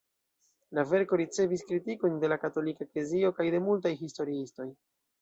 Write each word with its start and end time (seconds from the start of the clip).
La 0.77 0.85
verko 0.91 1.19
ricevis 1.21 1.65
kritikojn 1.73 2.17
de 2.25 2.33
la 2.33 2.39
Katolika 2.47 2.87
Eklezio 2.89 3.35
kaj 3.39 3.49
de 3.59 3.65
multaj 3.71 3.97
historiistoj. 4.05 4.73